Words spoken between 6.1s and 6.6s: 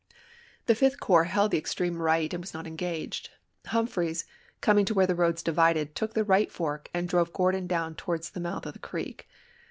the right